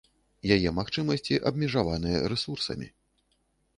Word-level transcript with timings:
Яе 0.55 0.69
магчымасці 0.77 1.39
абмежаваныя 1.51 2.17
рэсурсамі. 2.33 2.87